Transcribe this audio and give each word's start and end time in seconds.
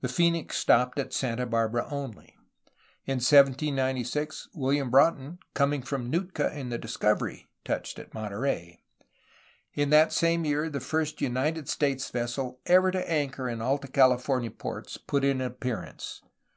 The 0.00 0.08
Phoenix 0.08 0.56
stopped 0.58 0.98
at 0.98 1.12
Santa 1.12 1.46
Barbara 1.46 1.86
only. 1.92 2.36
In 3.06 3.18
1796 3.22 4.48
William 4.52 4.90
Broughton, 4.90 5.38
coming 5.54 5.80
from 5.82 6.10
Nootka 6.10 6.52
in 6.58 6.70
the 6.70 6.76
Discovery, 6.76 7.46
touched 7.64 8.00
at 8.00 8.12
Monterey. 8.12 8.80
In 9.74 9.90
that 9.90 10.12
same 10.12 10.44
year 10.44 10.68
the 10.68 10.80
first 10.80 11.20
United 11.20 11.68
States 11.68 12.10
vessel 12.10 12.58
ever 12.66 12.90
to 12.90 13.08
anchor 13.08 13.48
in 13.48 13.62
Alta 13.62 13.86
California 13.86 14.50
ports 14.50 14.96
put 14.96 15.22
in 15.22 15.40
an 15.40 15.46
appearance. 15.46 16.20